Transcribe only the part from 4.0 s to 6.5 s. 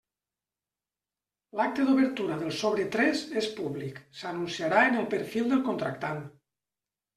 s'anunciarà en el perfil del contractant.